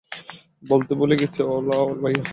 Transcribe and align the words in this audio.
বলতে 0.63 0.91
ভুলে 0.99 1.15
গেছি, 1.21 1.39
ওলা 1.47 1.77
ভাইয়া! 2.01 2.23